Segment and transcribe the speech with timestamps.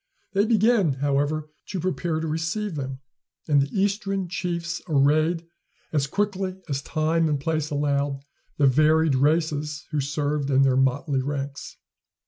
[0.33, 3.01] They began, however, to prepare to receive them,
[3.47, 5.45] and the Eastern chiefs arrayed,
[5.93, 8.21] as quickly as time and place allowed,
[8.57, 11.77] the varied races who served in their motley ranks.